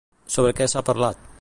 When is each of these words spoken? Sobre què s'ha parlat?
Sobre 0.35 0.53
què 0.59 0.69
s'ha 0.73 0.83
parlat? 0.89 1.21